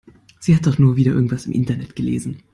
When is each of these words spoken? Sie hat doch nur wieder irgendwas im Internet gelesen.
Sie 0.39 0.55
hat 0.55 0.65
doch 0.65 0.79
nur 0.79 0.95
wieder 0.95 1.11
irgendwas 1.13 1.45
im 1.45 1.51
Internet 1.51 1.95
gelesen. 1.95 2.41